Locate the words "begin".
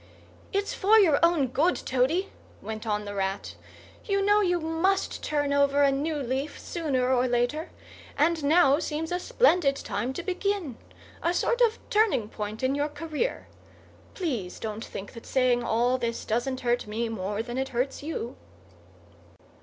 10.23-10.77